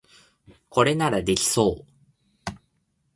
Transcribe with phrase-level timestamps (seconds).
[0.69, 2.53] これならできそう